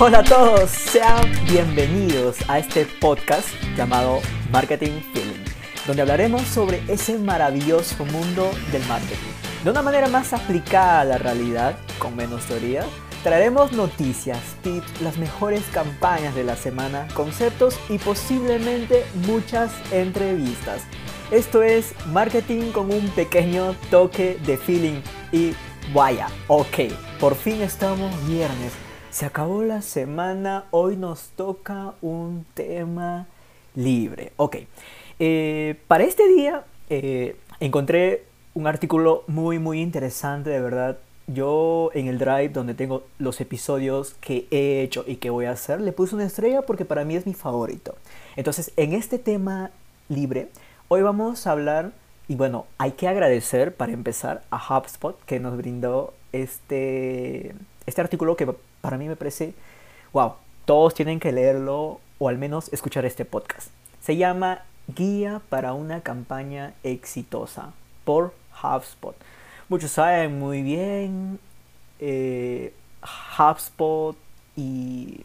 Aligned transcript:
Hola 0.00 0.18
a 0.18 0.24
todos, 0.24 0.70
sean 0.70 1.22
bienvenidos 1.48 2.38
a 2.48 2.58
este 2.58 2.84
podcast 2.84 3.46
llamado 3.76 4.20
Marketing 4.50 5.00
Feeling, 5.12 5.44
donde 5.86 6.02
hablaremos 6.02 6.42
sobre 6.42 6.82
ese 6.88 7.16
maravilloso 7.16 8.04
mundo 8.06 8.50
del 8.72 8.84
marketing. 8.86 9.30
De 9.62 9.70
una 9.70 9.82
manera 9.82 10.08
más 10.08 10.32
aplicada 10.32 11.02
a 11.02 11.04
la 11.04 11.18
realidad, 11.18 11.76
con 12.00 12.16
menos 12.16 12.44
teoría, 12.46 12.84
traeremos 13.22 13.70
noticias, 13.70 14.40
tips, 14.62 15.00
las 15.00 15.16
mejores 15.16 15.62
campañas 15.72 16.34
de 16.34 16.42
la 16.42 16.56
semana, 16.56 17.06
conceptos 17.14 17.78
y 17.88 17.98
posiblemente 17.98 19.04
muchas 19.28 19.70
entrevistas. 19.92 20.82
Esto 21.30 21.62
es 21.62 21.94
marketing 22.06 22.72
con 22.72 22.92
un 22.92 23.08
pequeño 23.10 23.76
toque 23.92 24.40
de 24.44 24.56
feeling 24.56 25.00
y 25.30 25.54
vaya, 25.92 26.26
ok, 26.48 26.78
por 27.20 27.36
fin 27.36 27.62
estamos 27.62 28.12
viernes. 28.26 28.83
Se 29.14 29.26
acabó 29.26 29.62
la 29.62 29.80
semana, 29.80 30.64
hoy 30.72 30.96
nos 30.96 31.28
toca 31.36 31.94
un 32.02 32.44
tema 32.54 33.28
libre. 33.76 34.32
Ok, 34.36 34.56
eh, 35.20 35.80
para 35.86 36.02
este 36.02 36.26
día 36.26 36.64
eh, 36.90 37.36
encontré 37.60 38.24
un 38.54 38.66
artículo 38.66 39.22
muy 39.28 39.60
muy 39.60 39.80
interesante, 39.80 40.50
de 40.50 40.60
verdad. 40.60 40.98
Yo 41.28 41.92
en 41.94 42.08
el 42.08 42.18
drive 42.18 42.48
donde 42.48 42.74
tengo 42.74 43.04
los 43.18 43.40
episodios 43.40 44.14
que 44.14 44.48
he 44.50 44.82
hecho 44.82 45.04
y 45.06 45.18
que 45.18 45.30
voy 45.30 45.44
a 45.44 45.52
hacer, 45.52 45.80
le 45.80 45.92
puse 45.92 46.16
una 46.16 46.24
estrella 46.24 46.62
porque 46.62 46.84
para 46.84 47.04
mí 47.04 47.14
es 47.14 47.24
mi 47.24 47.34
favorito. 47.34 47.94
Entonces, 48.34 48.72
en 48.76 48.94
este 48.94 49.20
tema 49.20 49.70
libre, 50.08 50.48
hoy 50.88 51.02
vamos 51.02 51.46
a 51.46 51.52
hablar, 51.52 51.92
y 52.26 52.34
bueno, 52.34 52.66
hay 52.78 52.90
que 52.90 53.06
agradecer 53.06 53.76
para 53.76 53.92
empezar 53.92 54.42
a 54.50 54.76
HubSpot 54.76 55.24
que 55.24 55.38
nos 55.38 55.56
brindó 55.56 56.14
este, 56.32 57.54
este 57.86 58.00
artículo 58.00 58.34
que 58.34 58.52
para 58.84 58.98
mí 58.98 59.08
me 59.08 59.16
parece, 59.16 59.54
wow, 60.12 60.34
todos 60.66 60.92
tienen 60.92 61.18
que 61.18 61.32
leerlo 61.32 62.00
o 62.18 62.28
al 62.28 62.36
menos 62.36 62.70
escuchar 62.70 63.06
este 63.06 63.24
podcast. 63.24 63.70
Se 64.02 64.18
llama 64.18 64.64
Guía 64.94 65.40
para 65.48 65.72
una 65.72 66.02
campaña 66.02 66.74
exitosa 66.82 67.72
por 68.04 68.34
HubSpot. 68.62 69.16
Muchos 69.70 69.90
saben 69.90 70.38
muy 70.38 70.60
bien 70.60 71.38
eh, 71.98 72.74
HubSpot 73.38 74.18
y 74.54 75.24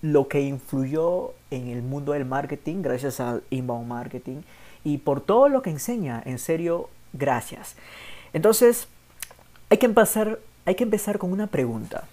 lo 0.00 0.28
que 0.28 0.40
influyó 0.40 1.34
en 1.50 1.68
el 1.68 1.82
mundo 1.82 2.12
del 2.12 2.24
marketing 2.24 2.80
gracias 2.80 3.20
al 3.20 3.42
inbound 3.50 3.86
marketing 3.86 4.40
y 4.82 4.96
por 4.96 5.20
todo 5.20 5.50
lo 5.50 5.60
que 5.60 5.68
enseña, 5.68 6.22
en 6.24 6.38
serio, 6.38 6.88
gracias. 7.12 7.76
Entonces, 8.32 8.88
hay 9.68 9.76
que 9.76 9.84
empezar, 9.84 10.38
hay 10.64 10.74
que 10.74 10.84
empezar 10.84 11.18
con 11.18 11.32
una 11.32 11.48
pregunta. 11.48 12.04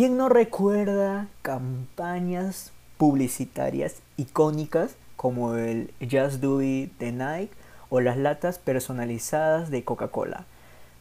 ¿Quién 0.00 0.16
no 0.16 0.30
recuerda 0.30 1.28
campañas 1.42 2.72
publicitarias 2.96 3.96
icónicas 4.16 4.94
como 5.14 5.56
el 5.56 5.92
Just 6.00 6.40
Do 6.40 6.62
It 6.62 6.96
de 6.98 7.12
Nike 7.12 7.52
o 7.90 8.00
las 8.00 8.16
latas 8.16 8.58
personalizadas 8.58 9.70
de 9.70 9.84
Coca-Cola? 9.84 10.46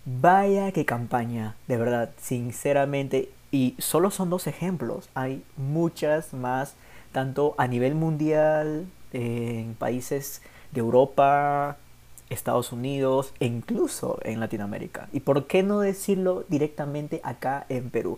Vaya 0.03 0.73
que 0.73 0.83
campaña, 0.83 1.55
de 1.69 1.77
verdad, 1.77 2.09
sinceramente. 2.21 3.29
Y 3.51 3.75
solo 3.77 4.11
son 4.11 4.29
dos 4.29 4.47
ejemplos. 4.47 5.07
Hay 5.15 5.45
muchas 5.55 6.33
más, 6.33 6.73
tanto 7.13 7.55
a 7.57 7.67
nivel 7.67 7.95
mundial, 7.95 8.85
en 9.13 9.75
países 9.75 10.41
de 10.73 10.81
Europa, 10.81 11.77
Estados 12.29 12.73
Unidos 12.73 13.33
e 13.39 13.45
incluso 13.45 14.19
en 14.23 14.41
Latinoamérica. 14.41 15.07
¿Y 15.13 15.21
por 15.21 15.47
qué 15.47 15.63
no 15.63 15.79
decirlo 15.79 16.43
directamente 16.49 17.21
acá 17.23 17.65
en 17.69 17.91
Perú? 17.91 18.17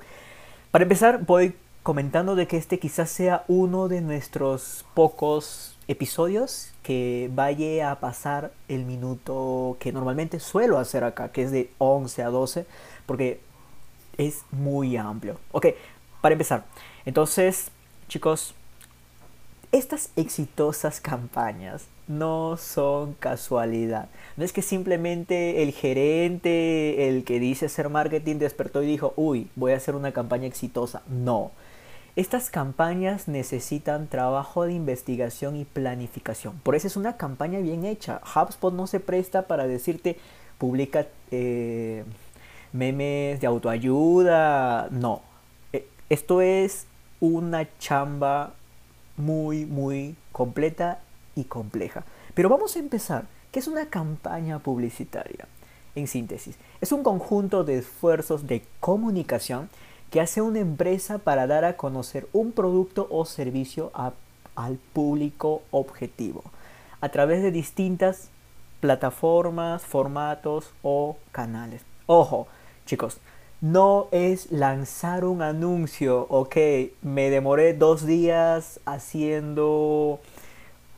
Para 0.71 0.83
empezar, 0.83 1.25
voy 1.25 1.53
comentando 1.83 2.37
de 2.37 2.47
que 2.47 2.55
este 2.55 2.79
quizás 2.79 3.09
sea 3.09 3.43
uno 3.49 3.89
de 3.89 3.99
nuestros 3.99 4.85
pocos 4.93 5.77
episodios 5.89 6.71
que 6.81 7.29
vaya 7.33 7.91
a 7.91 7.99
pasar 7.99 8.53
el 8.69 8.85
minuto 8.85 9.75
que 9.81 9.91
normalmente 9.91 10.39
suelo 10.39 10.79
hacer 10.79 11.03
acá, 11.03 11.33
que 11.33 11.43
es 11.43 11.51
de 11.51 11.71
11 11.77 12.23
a 12.23 12.29
12, 12.29 12.65
porque 13.05 13.41
es 14.15 14.45
muy 14.51 14.95
amplio. 14.95 15.41
Ok, 15.51 15.67
para 16.21 16.33
empezar, 16.33 16.63
entonces, 17.05 17.69
chicos, 18.07 18.55
estas 19.73 20.11
exitosas 20.15 21.01
campañas 21.01 21.83
no 22.11 22.57
son 22.57 23.13
casualidad. 23.13 24.09
No 24.37 24.43
es 24.43 24.53
que 24.53 24.61
simplemente 24.61 25.63
el 25.63 25.71
gerente, 25.71 27.07
el 27.07 27.23
que 27.23 27.39
dice 27.39 27.67
hacer 27.67 27.89
marketing, 27.89 28.37
despertó 28.37 28.83
y 28.83 28.87
dijo, 28.87 29.13
uy, 29.15 29.47
voy 29.55 29.71
a 29.71 29.77
hacer 29.77 29.95
una 29.95 30.11
campaña 30.11 30.47
exitosa. 30.47 31.01
No. 31.09 31.51
Estas 32.15 32.49
campañas 32.49 33.27
necesitan 33.27 34.07
trabajo 34.07 34.65
de 34.65 34.73
investigación 34.73 35.55
y 35.55 35.63
planificación. 35.63 36.59
Por 36.61 36.75
eso 36.75 36.87
es 36.87 36.97
una 36.97 37.15
campaña 37.15 37.59
bien 37.59 37.85
hecha. 37.85 38.21
HubSpot 38.35 38.73
no 38.73 38.85
se 38.85 38.99
presta 38.99 39.43
para 39.43 39.65
decirte, 39.65 40.17
publica 40.57 41.07
eh, 41.31 42.03
memes 42.73 43.39
de 43.39 43.47
autoayuda. 43.47 44.89
No. 44.91 45.21
Eh, 45.71 45.87
esto 46.09 46.41
es 46.41 46.85
una 47.21 47.67
chamba 47.79 48.53
muy, 49.15 49.65
muy 49.65 50.15
completa 50.33 50.99
y 51.35 51.45
compleja. 51.45 52.03
Pero 52.33 52.49
vamos 52.49 52.75
a 52.75 52.79
empezar. 52.79 53.25
¿Qué 53.51 53.59
es 53.59 53.67
una 53.67 53.87
campaña 53.87 54.59
publicitaria? 54.59 55.47
En 55.93 56.07
síntesis, 56.07 56.55
es 56.79 56.93
un 56.93 57.03
conjunto 57.03 57.65
de 57.65 57.79
esfuerzos 57.79 58.47
de 58.47 58.63
comunicación 58.79 59.69
que 60.09 60.21
hace 60.21 60.41
una 60.41 60.59
empresa 60.59 61.17
para 61.17 61.47
dar 61.47 61.65
a 61.65 61.75
conocer 61.75 62.27
un 62.31 62.53
producto 62.53 63.07
o 63.11 63.25
servicio 63.25 63.91
al 64.55 64.77
público 64.93 65.63
objetivo 65.71 66.43
a 67.01 67.09
través 67.09 67.41
de 67.41 67.51
distintas 67.51 68.29
plataformas, 68.79 69.83
formatos 69.83 70.71
o 70.81 71.17
canales. 71.31 71.81
Ojo, 72.05 72.47
chicos, 72.85 73.17
no 73.59 74.07
es 74.11 74.51
lanzar 74.51 75.25
un 75.25 75.41
anuncio, 75.41 76.25
ok, 76.29 76.55
me 77.01 77.29
demoré 77.29 77.73
dos 77.73 78.05
días 78.05 78.79
haciendo 78.85 80.19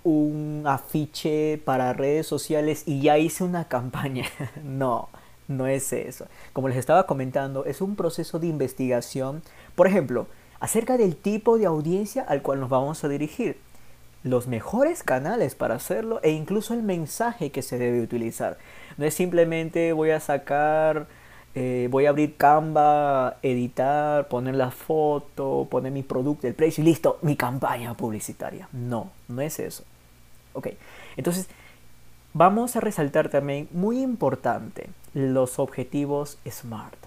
un 0.03 0.63
afiche 0.65 1.57
para 1.63 1.93
redes 1.93 2.27
sociales 2.27 2.83
y 2.85 3.01
ya 3.01 3.17
hice 3.17 3.43
una 3.43 3.67
campaña. 3.67 4.25
no, 4.63 5.09
no 5.47 5.67
es 5.67 5.93
eso. 5.93 6.27
Como 6.53 6.69
les 6.69 6.77
estaba 6.77 7.05
comentando, 7.05 7.65
es 7.65 7.81
un 7.81 7.95
proceso 7.95 8.39
de 8.39 8.47
investigación, 8.47 9.41
por 9.75 9.87
ejemplo, 9.87 10.27
acerca 10.59 10.97
del 10.97 11.15
tipo 11.15 11.57
de 11.57 11.65
audiencia 11.65 12.23
al 12.23 12.41
cual 12.41 12.59
nos 12.59 12.69
vamos 12.69 13.03
a 13.03 13.09
dirigir, 13.09 13.57
los 14.23 14.47
mejores 14.47 15.03
canales 15.03 15.53
para 15.55 15.75
hacerlo 15.75 16.19
e 16.23 16.31
incluso 16.31 16.73
el 16.73 16.81
mensaje 16.81 17.51
que 17.51 17.61
se 17.61 17.77
debe 17.77 18.01
utilizar. 18.01 18.57
No 18.97 19.05
es 19.05 19.13
simplemente 19.13 19.91
voy 19.91 20.11
a 20.11 20.21
sacar, 20.21 21.07
eh, 21.55 21.87
voy 21.91 22.05
a 22.05 22.09
abrir 22.09 22.37
Canva, 22.37 23.37
editar, 23.41 24.27
poner 24.27 24.55
la 24.55 24.71
foto, 24.71 25.67
poner 25.69 25.91
mi 25.91 26.03
producto, 26.03 26.47
el 26.47 26.53
precio 26.53 26.81
y 26.83 26.85
listo, 26.85 27.19
mi 27.21 27.35
campaña 27.35 27.93
publicitaria. 27.95 28.69
No, 28.71 29.11
no 29.27 29.41
es 29.41 29.59
eso. 29.59 29.83
Ok, 30.53 30.69
entonces 31.17 31.47
vamos 32.33 32.75
a 32.75 32.79
resaltar 32.79 33.29
también, 33.29 33.67
muy 33.71 34.01
importante, 34.01 34.89
los 35.13 35.59
objetivos 35.59 36.37
SMART. 36.49 36.97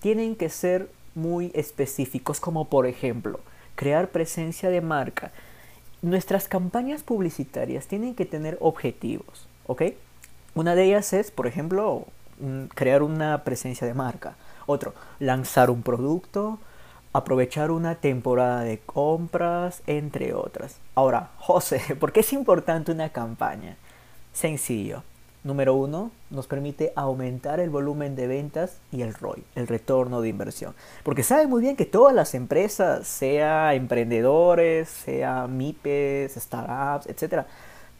Tienen 0.00 0.36
que 0.36 0.48
ser 0.48 0.88
muy 1.14 1.50
específicos, 1.54 2.40
como 2.40 2.68
por 2.68 2.86
ejemplo, 2.86 3.40
crear 3.74 4.08
presencia 4.08 4.70
de 4.70 4.80
marca. 4.80 5.32
Nuestras 6.02 6.48
campañas 6.48 7.02
publicitarias 7.02 7.86
tienen 7.86 8.14
que 8.14 8.26
tener 8.26 8.58
objetivos, 8.60 9.48
¿ok? 9.66 9.82
Una 10.54 10.74
de 10.74 10.84
ellas 10.84 11.12
es, 11.12 11.30
por 11.30 11.46
ejemplo, 11.46 12.06
crear 12.74 13.02
una 13.02 13.44
presencia 13.44 13.86
de 13.86 13.94
marca. 13.94 14.36
Otro, 14.66 14.94
lanzar 15.18 15.70
un 15.70 15.82
producto, 15.82 16.58
aprovechar 17.16 17.70
una 17.70 17.94
temporada 17.94 18.60
de 18.62 18.78
compras, 18.78 19.82
entre 19.86 20.34
otras. 20.34 20.76
Ahora, 20.94 21.30
José, 21.38 21.80
¿por 22.00 22.12
qué 22.12 22.20
es 22.20 22.32
importante 22.32 22.92
una 22.92 23.08
campaña? 23.08 23.76
Sencillo. 24.32 25.02
Número 25.42 25.74
uno, 25.74 26.10
nos 26.28 26.46
permite 26.46 26.92
aumentar 26.96 27.60
el 27.60 27.70
volumen 27.70 28.16
de 28.16 28.26
ventas 28.26 28.78
y 28.90 29.02
el 29.02 29.14
ROI, 29.14 29.44
el 29.54 29.68
retorno 29.68 30.20
de 30.20 30.28
inversión. 30.28 30.74
Porque 31.04 31.22
sabe 31.22 31.46
muy 31.46 31.62
bien 31.62 31.76
que 31.76 31.86
todas 31.86 32.14
las 32.14 32.34
empresas, 32.34 33.06
sea 33.06 33.72
emprendedores, 33.74 34.88
sea 34.88 35.46
MIPES, 35.46 36.34
startups, 36.34 37.06
etc., 37.06 37.46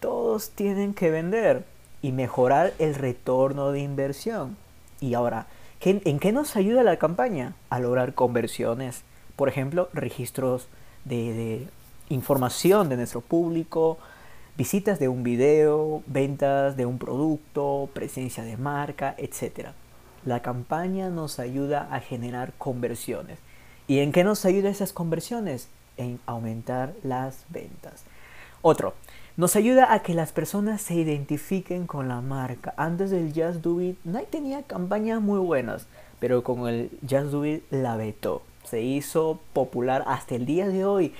todos 0.00 0.50
tienen 0.50 0.92
que 0.92 1.10
vender 1.10 1.64
y 2.02 2.12
mejorar 2.12 2.74
el 2.78 2.96
retorno 2.96 3.70
de 3.70 3.80
inversión. 3.80 4.56
Y 5.00 5.14
ahora, 5.14 5.46
¿En 5.80 6.18
qué 6.18 6.32
nos 6.32 6.56
ayuda 6.56 6.82
la 6.82 6.96
campaña? 6.96 7.54
A 7.70 7.78
lograr 7.78 8.14
conversiones. 8.14 9.02
Por 9.36 9.48
ejemplo, 9.48 9.88
registros 9.92 10.68
de, 11.04 11.68
información 12.08 12.88
de 12.88 12.96
nuestro 12.96 13.20
público, 13.20 13.98
visitas 14.56 14.98
de 14.98 15.08
un 15.08 15.22
video, 15.22 16.02
ventas 16.06 16.76
de 16.76 16.86
un 16.86 16.98
producto, 16.98 17.88
presencia 17.92 18.42
de 18.42 18.56
marca, 18.56 19.14
etc. 19.18 19.68
La 20.24 20.40
campaña 20.42 21.10
nos 21.10 21.38
ayuda 21.38 21.88
a 21.90 22.00
generar 22.00 22.52
conversiones. 22.58 23.38
¿Y 23.86 24.00
en 24.00 24.12
qué 24.12 24.24
nos 24.24 24.44
ayuda 24.44 24.70
esas 24.70 24.92
conversiones? 24.92 25.68
En 25.96 26.18
aumentar 26.26 26.94
las 27.02 27.44
ventas. 27.50 28.04
Otro, 28.62 28.94
nos 29.36 29.54
ayuda 29.54 29.92
a 29.92 30.00
que 30.00 30.14
las 30.14 30.32
personas 30.32 30.80
se 30.80 30.94
identifiquen 30.94 31.86
con 31.86 32.08
la 32.08 32.22
marca. 32.22 32.72
Antes 32.78 33.10
del 33.10 33.34
Just 33.34 33.60
Do 33.60 33.82
It, 33.82 33.98
Nike 34.04 34.28
tenía 34.30 34.62
campañas 34.62 35.20
muy 35.20 35.38
buenas, 35.38 35.86
pero 36.18 36.42
con 36.42 36.66
el 36.68 36.90
Just 37.02 37.26
Do 37.26 37.44
It 37.44 37.64
la 37.70 37.96
vetó. 37.96 38.42
Se 38.64 38.80
hizo 38.80 39.38
popular 39.52 40.04
hasta 40.06 40.34
el 40.34 40.46
día 40.46 40.68
de 40.68 40.86
hoy. 40.86 41.12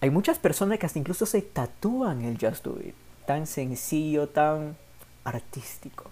Hay 0.00 0.08
muchas 0.08 0.38
personas 0.38 0.78
que 0.78 0.86
hasta 0.86 0.98
incluso 0.98 1.26
se 1.26 1.42
tatúan 1.42 2.22
el 2.22 2.38
Just 2.40 2.64
Do 2.64 2.78
It. 2.80 2.94
Tan 3.26 3.46
sencillo, 3.46 4.30
tan 4.30 4.76
artístico. 5.24 6.04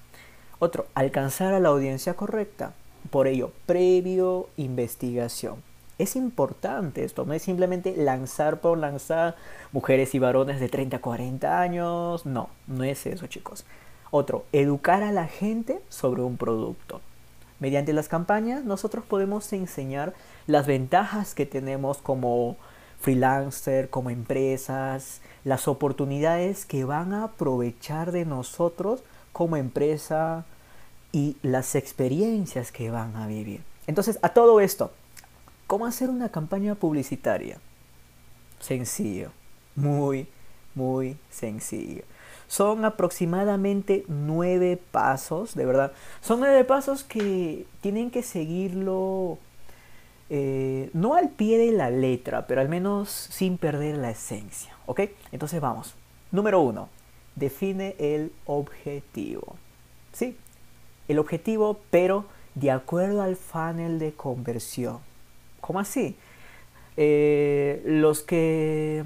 Otro, 0.59 0.87
alcanzar 0.95 1.55
a 1.55 1.61
la 1.61 1.71
audiencia 1.71 2.15
correcta. 2.15 2.75
Por 3.11 3.29
ello, 3.29 3.53
previo 3.65 4.51
investigación. 4.59 5.63
Es 5.99 6.15
importante 6.15 7.05
esto, 7.05 7.25
no 7.25 7.33
es 7.33 7.43
simplemente 7.43 7.97
lanzar 7.97 8.61
por 8.61 8.77
lanzar 8.77 9.37
mujeres 9.73 10.15
y 10.15 10.19
varones 10.19 10.61
de 10.61 10.69
30 10.69 10.99
a 10.99 11.01
40 11.01 11.61
años. 11.61 12.27
No, 12.27 12.51
no 12.67 12.85
es 12.85 13.07
eso, 13.07 13.27
chicos. 13.27 13.65
Otro, 14.11 14.45
educar 14.53 15.03
a 15.03 15.13
la 15.13 15.27
gente 15.27 15.81
sobre 15.89 16.23
un 16.23 16.37
producto. 16.37 17.01
Mediante 17.61 17.95
las 17.95 18.09
campañas 18.09 18.65
nosotros 18.65 19.05
podemos 19.07 19.51
enseñar 19.55 20.13
las 20.47 20.67
ventajas 20.67 21.35
que 21.35 21.47
tenemos 21.47 21.99
como 21.99 22.57
freelancer, 23.01 23.89
como 23.89 24.11
empresas, 24.11 25.23
las 25.45 25.67
oportunidades 25.67 26.67
que 26.67 26.85
van 26.85 27.15
a 27.15 27.25
aprovechar 27.25 28.13
de 28.13 28.27
nosotros 28.27 29.03
como 29.33 29.57
empresa 29.57 30.45
y 31.13 31.37
las 31.43 31.75
experiencias 31.75 32.73
que 32.73 32.91
van 32.91 33.17
a 33.17 33.27
vivir. 33.27 33.63
Entonces, 33.87 34.19
a 34.23 34.31
todo 34.31 34.61
esto, 34.61 34.93
¿cómo 35.67 35.87
hacer 35.87 36.11
una 36.11 36.31
campaña 36.31 36.75
publicitaria? 36.75 37.59
Sencillo, 38.61 39.31
muy, 39.75 40.29
muy 40.75 41.17
sencillo. 41.31 42.03
Son 42.49 42.85
aproximadamente 42.85 44.05
nueve 44.09 44.81
pasos, 44.91 45.55
de 45.55 45.67
verdad. 45.67 45.93
Son 46.21 46.41
nueve 46.41 46.65
pasos 46.65 47.03
que 47.03 47.67
tienen 47.81 48.11
que 48.11 48.23
seguirlo 48.23 49.39
eh, 50.29 50.91
no 50.93 51.15
al 51.15 51.31
pie 51.31 51.59
de 51.59 51.73
la 51.73 51.91
letra, 51.91 52.47
pero 52.47 52.61
al 52.61 52.69
menos 52.69 53.11
sin 53.11 53.59
perder 53.59 53.97
la 53.97 54.11
esencia. 54.11 54.77
¿Ok? 54.87 55.03
Entonces 55.33 55.61
vamos. 55.61 55.95
Número 56.33 56.61
uno, 56.61 56.89
define 57.35 57.95
el 57.99 58.33
objetivo. 58.47 59.57
Sí, 60.13 60.37
el 61.09 61.19
objetivo, 61.19 61.81
pero 61.91 62.27
de 62.55 62.71
acuerdo 62.71 63.23
al 63.23 63.37
funnel 63.37 63.99
de 63.99 64.13
conversión. 64.13 64.99
¿Cómo 65.67 65.81
así? 65.81 66.17
Eh, 66.97 67.83
los 67.85 68.23
que, 68.23 69.05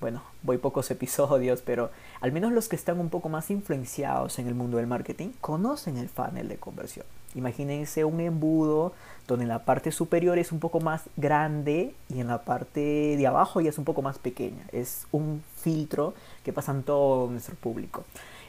bueno, 0.00 0.22
voy 0.42 0.56
pocos 0.56 0.90
episodios, 0.90 1.60
pero 1.60 1.90
al 2.22 2.32
menos 2.32 2.52
los 2.52 2.68
que 2.68 2.76
están 2.76 2.98
un 2.98 3.10
poco 3.10 3.28
más 3.28 3.50
influenciados 3.50 4.38
en 4.38 4.46
el 4.46 4.54
mundo 4.54 4.78
del 4.78 4.86
marketing 4.86 5.28
conocen 5.42 5.98
el 5.98 6.08
funnel 6.08 6.48
de 6.48 6.56
conversión. 6.56 7.04
Imagínense 7.34 8.06
un 8.06 8.20
embudo 8.20 8.94
donde 9.26 9.42
en 9.42 9.50
la 9.50 9.66
parte 9.66 9.92
superior 9.92 10.38
es 10.38 10.50
un 10.50 10.60
poco 10.60 10.80
más 10.80 11.02
grande 11.18 11.94
y 12.08 12.20
en 12.20 12.28
la 12.28 12.42
parte 12.42 12.80
de 12.80 13.26
abajo 13.26 13.60
ya 13.60 13.68
es 13.68 13.76
un 13.76 13.84
poco 13.84 14.00
más 14.00 14.18
pequeña. 14.18 14.64
Es 14.72 15.06
un 15.12 15.42
filtro 15.56 16.14
que 16.42 16.54
pasa 16.54 16.72
en 16.72 16.84
todo 16.84 17.30
nuestro 17.30 17.54
público. 17.54 18.04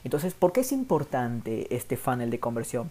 Entonces, 0.05 0.33
¿por 0.33 0.53
qué 0.53 0.61
es 0.61 0.71
importante 0.71 1.75
este 1.75 1.97
funnel 1.97 2.29
de 2.29 2.39
conversión? 2.39 2.89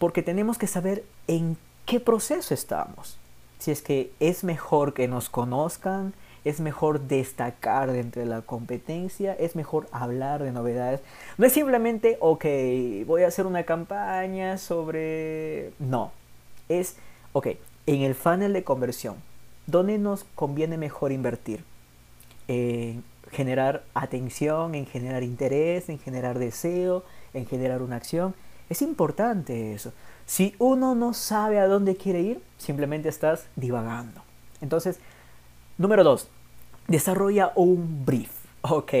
Porque 0.00 0.24
tenemos 0.24 0.58
que 0.58 0.66
saber 0.66 1.04
en 1.28 1.56
qué 1.86 2.00
proceso 2.00 2.52
estamos. 2.52 3.16
Si 3.64 3.70
es 3.70 3.80
que 3.80 4.12
es 4.20 4.44
mejor 4.44 4.92
que 4.92 5.08
nos 5.08 5.30
conozcan, 5.30 6.12
es 6.44 6.60
mejor 6.60 7.00
destacar 7.00 7.90
dentro 7.92 8.20
de 8.20 8.28
la 8.28 8.42
competencia, 8.42 9.32
es 9.32 9.56
mejor 9.56 9.88
hablar 9.90 10.42
de 10.42 10.52
novedades. 10.52 11.00
No 11.38 11.46
es 11.46 11.54
simplemente, 11.54 12.18
ok, 12.20 12.44
voy 13.06 13.22
a 13.22 13.28
hacer 13.28 13.46
una 13.46 13.62
campaña 13.62 14.58
sobre... 14.58 15.72
No, 15.78 16.12
es, 16.68 16.96
ok, 17.32 17.46
en 17.86 18.02
el 18.02 18.14
funnel 18.14 18.52
de 18.52 18.64
conversión, 18.64 19.16
¿dónde 19.66 19.96
nos 19.96 20.24
conviene 20.34 20.76
mejor 20.76 21.10
invertir? 21.10 21.64
En 22.48 23.02
generar 23.30 23.82
atención, 23.94 24.74
en 24.74 24.84
generar 24.84 25.22
interés, 25.22 25.88
en 25.88 25.98
generar 25.98 26.38
deseo, 26.38 27.02
en 27.32 27.46
generar 27.46 27.80
una 27.80 27.96
acción. 27.96 28.34
Es 28.68 28.82
importante 28.82 29.74
eso. 29.74 29.92
Si 30.26 30.54
uno 30.58 30.94
no 30.94 31.12
sabe 31.12 31.58
a 31.58 31.66
dónde 31.66 31.96
quiere 31.96 32.20
ir, 32.20 32.42
simplemente 32.58 33.08
estás 33.08 33.46
divagando. 33.56 34.22
Entonces, 34.60 34.98
número 35.76 36.04
dos, 36.04 36.28
desarrolla 36.88 37.52
un 37.56 38.04
brief. 38.04 38.30
Ok, 38.62 38.92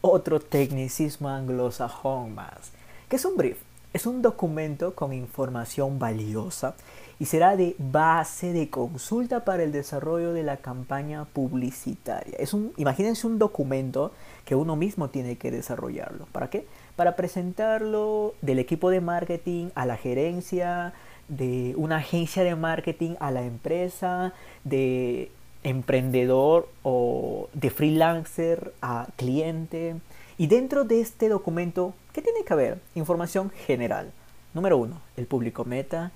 otro 0.00 0.40
tecnicismo 0.40 1.28
anglosajón 1.28 2.34
más. 2.34 2.72
¿Qué 3.08 3.16
es 3.16 3.24
un 3.24 3.36
brief? 3.36 3.58
Es 3.92 4.06
un 4.06 4.22
documento 4.22 4.94
con 4.94 5.12
información 5.12 5.98
valiosa 5.98 6.74
y 7.20 7.26
será 7.26 7.56
de 7.56 7.76
base 7.78 8.52
de 8.52 8.68
consulta 8.68 9.44
para 9.44 9.62
el 9.62 9.70
desarrollo 9.70 10.32
de 10.32 10.42
la 10.42 10.56
campaña 10.56 11.26
publicitaria. 11.26 12.36
Es 12.38 12.54
un, 12.54 12.72
imagínense 12.76 13.26
un 13.26 13.38
documento 13.38 14.12
que 14.44 14.56
uno 14.56 14.74
mismo 14.74 15.10
tiene 15.10 15.36
que 15.36 15.50
desarrollarlo. 15.50 16.26
¿Para 16.32 16.50
qué? 16.50 16.66
Para 16.96 17.16
presentarlo 17.16 18.34
del 18.40 18.58
equipo 18.58 18.90
de 18.90 19.00
marketing 19.00 19.68
a 19.74 19.84
la 19.86 19.96
gerencia, 19.96 20.92
de 21.28 21.74
una 21.76 21.96
agencia 21.96 22.44
de 22.44 22.54
marketing 22.54 23.14
a 23.18 23.30
la 23.30 23.42
empresa, 23.42 24.32
de 24.62 25.30
emprendedor 25.62 26.68
o 26.82 27.48
de 27.54 27.70
freelancer 27.70 28.72
a 28.82 29.08
cliente. 29.16 29.96
Y 30.38 30.46
dentro 30.46 30.84
de 30.84 31.00
este 31.00 31.28
documento, 31.28 31.94
¿qué 32.12 32.22
tiene 32.22 32.44
que 32.44 32.52
haber? 32.52 32.78
Información 32.94 33.50
general. 33.50 34.12
Número 34.52 34.76
uno, 34.78 35.00
el 35.16 35.26
público 35.26 35.64
meta, 35.64 36.12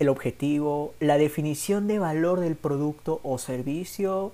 el 0.00 0.08
objetivo, 0.08 0.94
la 0.98 1.18
definición 1.18 1.86
de 1.86 1.98
valor 1.98 2.40
del 2.40 2.56
producto 2.56 3.20
o 3.22 3.38
servicio, 3.38 4.32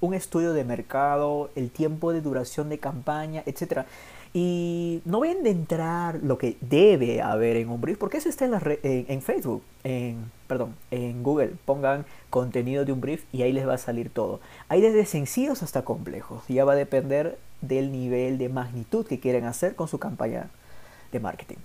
un 0.00 0.14
estudio 0.14 0.52
de 0.52 0.64
mercado, 0.64 1.50
el 1.56 1.70
tiempo 1.70 2.12
de 2.12 2.20
duración 2.20 2.68
de 2.68 2.78
campaña, 2.78 3.42
etc. 3.46 3.86
Y 4.34 5.00
no 5.04 5.18
voy 5.18 5.28
a 5.28 5.32
entrar 5.32 6.20
lo 6.22 6.38
que 6.38 6.56
debe 6.60 7.22
haber 7.22 7.56
en 7.56 7.70
un 7.70 7.80
brief, 7.80 7.98
porque 7.98 8.18
eso 8.18 8.28
está 8.28 8.44
en, 8.44 9.22
Facebook, 9.22 9.62
en, 9.84 10.30
perdón, 10.46 10.74
en 10.90 11.22
Google. 11.22 11.52
Pongan 11.64 12.04
contenido 12.30 12.84
de 12.84 12.92
un 12.92 13.00
brief 13.00 13.24
y 13.32 13.42
ahí 13.42 13.52
les 13.52 13.66
va 13.66 13.74
a 13.74 13.78
salir 13.78 14.10
todo. 14.10 14.40
Hay 14.68 14.80
desde 14.80 15.06
sencillos 15.06 15.62
hasta 15.62 15.82
complejos. 15.82 16.42
Ya 16.48 16.64
va 16.64 16.72
a 16.72 16.76
depender 16.76 17.38
del 17.60 17.90
nivel 17.90 18.38
de 18.38 18.48
magnitud 18.48 19.06
que 19.06 19.18
quieren 19.18 19.44
hacer 19.44 19.74
con 19.74 19.88
su 19.88 19.98
campaña 19.98 20.50
de 21.10 21.20
marketing. 21.20 21.56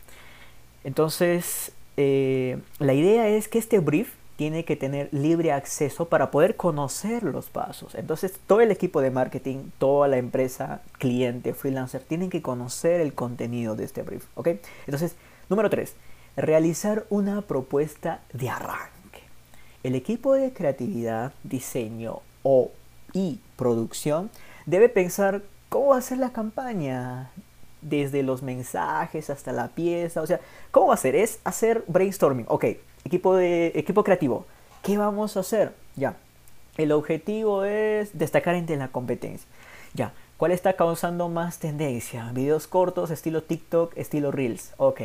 Entonces, 0.83 1.71
eh, 1.97 2.59
la 2.79 2.93
idea 2.93 3.27
es 3.27 3.47
que 3.47 3.59
este 3.59 3.79
brief 3.79 4.13
tiene 4.35 4.65
que 4.65 4.75
tener 4.75 5.09
libre 5.11 5.51
acceso 5.51 6.09
para 6.09 6.31
poder 6.31 6.55
conocer 6.55 7.23
los 7.23 7.49
pasos. 7.49 7.95
Entonces, 7.95 8.33
todo 8.47 8.61
el 8.61 8.71
equipo 8.71 9.01
de 9.01 9.11
marketing, 9.11 9.69
toda 9.77 10.07
la 10.07 10.17
empresa, 10.17 10.81
cliente, 10.97 11.53
freelancer, 11.53 12.01
tienen 12.01 12.29
que 12.29 12.41
conocer 12.41 13.01
el 13.01 13.13
contenido 13.13 13.75
de 13.75 13.83
este 13.85 14.01
brief. 14.01 14.25
¿ok? 14.35 14.49
Entonces, 14.85 15.15
número 15.49 15.69
3, 15.69 15.95
realizar 16.35 17.05
una 17.09 17.41
propuesta 17.41 18.21
de 18.33 18.49
arranque. 18.49 19.21
El 19.83 19.95
equipo 19.95 20.33
de 20.33 20.53
creatividad, 20.53 21.33
diseño 21.43 22.21
o 22.41 22.71
y 23.13 23.39
producción 23.55 24.31
debe 24.65 24.89
pensar 24.89 25.43
cómo 25.69 25.93
hacer 25.93 26.17
la 26.17 26.31
campaña, 26.31 27.31
desde 27.83 28.23
los 28.23 28.41
mensajes 28.41 29.29
hasta 29.29 29.51
la 29.51 29.69
pieza. 29.69 30.21
O 30.21 30.27
sea, 30.27 30.39
¿cómo 30.71 30.87
va 30.87 30.93
a 30.95 30.97
ser? 30.97 31.15
Es 31.15 31.39
hacer 31.43 31.83
brainstorming. 31.87 32.45
Ok, 32.49 32.65
equipo, 33.05 33.35
de, 33.35 33.71
equipo 33.75 34.03
creativo. 34.03 34.45
¿Qué 34.81 34.97
vamos 34.97 35.37
a 35.37 35.41
hacer? 35.41 35.73
Ya. 35.95 36.15
El 36.77 36.91
objetivo 36.91 37.63
es 37.63 38.17
destacar 38.17 38.55
entre 38.55 38.77
la 38.77 38.87
competencia. 38.87 39.47
Ya. 39.93 40.13
¿Cuál 40.37 40.51
está 40.51 40.73
causando 40.73 41.29
más 41.29 41.59
tendencia? 41.59 42.29
Videos 42.33 42.67
cortos, 42.67 43.11
estilo 43.11 43.43
TikTok, 43.43 43.95
estilo 43.95 44.31
Reels. 44.31 44.73
Ok. 44.77 45.01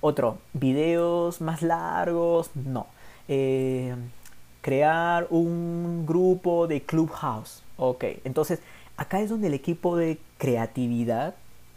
Otro, 0.00 0.38
videos 0.52 1.40
más 1.40 1.62
largos. 1.62 2.50
No. 2.54 2.88
Eh, 3.28 3.94
crear 4.60 5.26
un 5.30 6.04
grupo 6.04 6.66
de 6.66 6.82
Clubhouse. 6.82 7.62
Ok. 7.76 8.04
Entonces, 8.24 8.60
acá 8.96 9.20
es 9.20 9.30
donde 9.30 9.46
el 9.46 9.54
equipo 9.54 9.96
de 9.96 10.18
creatividad 10.38 11.34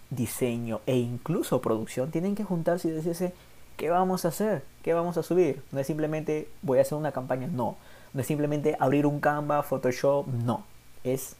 diseño 0.09 0.81
e 0.85 0.97
incluso 0.97 1.61
producción 1.61 2.11
tienen 2.11 2.35
que 2.35 2.43
juntarse 2.43 2.87
y 2.87 2.91
decirse, 2.91 3.33
¿qué 3.75 3.89
vamos 3.89 4.25
a 4.25 4.29
hacer? 4.29 4.63
¿Qué 4.83 4.93
vamos 4.93 5.17
a 5.17 5.23
subir? 5.23 5.63
No 5.71 5.79
es 5.79 5.87
simplemente 5.87 6.49
voy 6.61 6.79
a 6.79 6.81
hacer 6.81 6.97
una 6.97 7.11
campaña, 7.11 7.47
no. 7.47 7.77
No 8.13 8.21
es 8.21 8.27
simplemente 8.27 8.75
abrir 8.79 9.05
un 9.05 9.19
Canva, 9.19 9.63
Photoshop, 9.63 10.27
no. 10.27 10.63
Es 11.03 11.35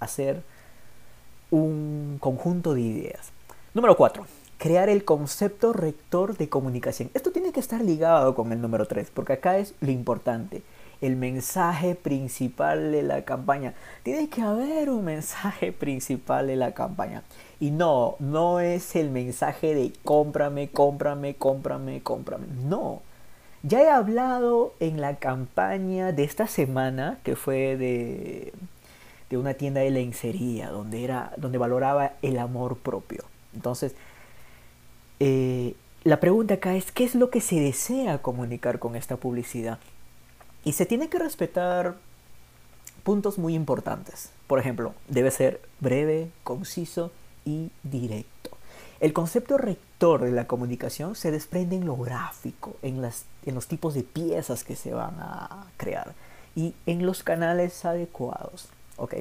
hacer 0.00 0.42
un 1.50 2.18
conjunto 2.20 2.74
de 2.74 2.80
ideas. 2.82 3.32
Número 3.74 3.96
4. 3.96 4.26
Crear 4.58 4.88
el 4.88 5.04
concepto 5.04 5.72
rector 5.72 6.36
de 6.36 6.48
comunicación. 6.48 7.10
Esto 7.14 7.30
tiene 7.30 7.52
que 7.52 7.60
estar 7.60 7.80
ligado 7.82 8.34
con 8.34 8.52
el 8.52 8.60
número 8.60 8.86
3, 8.86 9.10
porque 9.12 9.34
acá 9.34 9.58
es 9.58 9.74
lo 9.80 9.90
importante. 9.90 10.62
El 11.00 11.16
mensaje 11.16 11.94
principal 11.94 12.92
de 12.92 13.02
la 13.02 13.22
campaña. 13.24 13.74
Tiene 14.02 14.28
que 14.28 14.42
haber 14.42 14.90
un 14.90 15.04
mensaje 15.04 15.72
principal 15.78 16.46
de 16.46 16.56
la 16.56 16.72
campaña. 16.72 17.22
Y 17.60 17.70
no, 17.70 18.16
no 18.18 18.60
es 18.60 18.96
el 18.96 19.10
mensaje 19.10 19.74
de 19.74 19.92
cómprame, 20.04 20.68
cómprame, 20.68 21.34
cómprame, 21.36 22.02
cómprame. 22.02 22.46
No. 22.64 23.02
Ya 23.62 23.82
he 23.82 23.90
hablado 23.90 24.74
en 24.80 25.00
la 25.00 25.16
campaña 25.16 26.12
de 26.12 26.24
esta 26.24 26.46
semana, 26.46 27.18
que 27.24 27.34
fue 27.34 27.76
de, 27.76 28.52
de 29.30 29.38
una 29.38 29.54
tienda 29.54 29.80
de 29.80 29.90
lencería, 29.90 30.70
donde, 30.70 31.02
era, 31.02 31.32
donde 31.36 31.58
valoraba 31.58 32.12
el 32.22 32.38
amor 32.38 32.76
propio. 32.76 33.24
Entonces, 33.54 33.96
eh, 35.18 35.74
la 36.04 36.20
pregunta 36.20 36.54
acá 36.54 36.76
es, 36.76 36.92
¿qué 36.92 37.04
es 37.04 37.14
lo 37.14 37.30
que 37.30 37.40
se 37.40 37.58
desea 37.58 38.18
comunicar 38.18 38.78
con 38.78 38.94
esta 38.94 39.16
publicidad? 39.16 39.78
Y 40.66 40.72
se 40.72 40.84
tiene 40.84 41.08
que 41.08 41.20
respetar 41.20 41.94
puntos 43.04 43.38
muy 43.38 43.54
importantes. 43.54 44.30
Por 44.48 44.58
ejemplo, 44.58 44.94
debe 45.06 45.30
ser 45.30 45.60
breve, 45.78 46.28
conciso 46.42 47.12
y 47.44 47.70
directo. 47.84 48.50
El 48.98 49.12
concepto 49.12 49.58
rector 49.58 50.24
de 50.24 50.32
la 50.32 50.48
comunicación 50.48 51.14
se 51.14 51.30
desprende 51.30 51.76
en 51.76 51.86
lo 51.86 51.96
gráfico, 51.96 52.74
en, 52.82 53.00
las, 53.00 53.26
en 53.44 53.54
los 53.54 53.68
tipos 53.68 53.94
de 53.94 54.02
piezas 54.02 54.64
que 54.64 54.74
se 54.74 54.92
van 54.92 55.14
a 55.20 55.66
crear 55.76 56.14
y 56.56 56.74
en 56.86 57.06
los 57.06 57.22
canales 57.22 57.84
adecuados. 57.84 58.68
¿ok? 58.96 59.14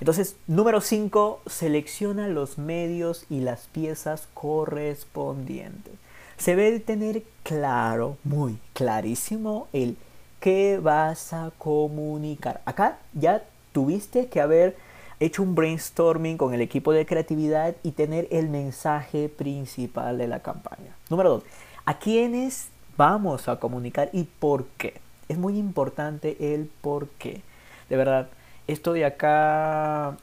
Entonces, 0.00 0.36
número 0.46 0.82
5, 0.82 1.40
selecciona 1.46 2.28
los 2.28 2.58
medios 2.58 3.24
y 3.30 3.40
las 3.40 3.68
piezas 3.68 4.28
correspondientes. 4.34 5.94
Se 6.36 6.56
debe 6.56 6.78
tener 6.78 7.22
claro, 7.42 8.18
muy 8.22 8.58
clarísimo, 8.74 9.66
el 9.72 9.96
qué 10.44 10.78
vas 10.78 11.32
a 11.32 11.52
comunicar. 11.56 12.60
Acá 12.66 12.98
ya 13.14 13.42
tuviste 13.72 14.26
que 14.26 14.42
haber 14.42 14.76
hecho 15.18 15.42
un 15.42 15.54
brainstorming 15.54 16.36
con 16.36 16.52
el 16.52 16.60
equipo 16.60 16.92
de 16.92 17.06
creatividad 17.06 17.74
y 17.82 17.92
tener 17.92 18.28
el 18.30 18.50
mensaje 18.50 19.30
principal 19.30 20.18
de 20.18 20.28
la 20.28 20.40
campaña. 20.40 20.94
Número 21.08 21.30
dos, 21.30 21.44
¿a 21.86 21.98
quiénes 21.98 22.68
vamos 22.98 23.48
a 23.48 23.58
comunicar 23.58 24.10
y 24.12 24.24
por 24.24 24.66
qué? 24.76 25.00
Es 25.30 25.38
muy 25.38 25.56
importante 25.56 26.36
el 26.52 26.70
por 26.82 27.08
qué. 27.08 27.40
De 27.88 27.96
verdad, 27.96 28.28
esto 28.66 28.92
de 28.92 29.06
acá 29.06 30.18